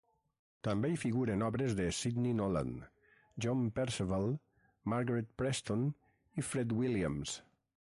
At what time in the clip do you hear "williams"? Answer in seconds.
6.83-7.37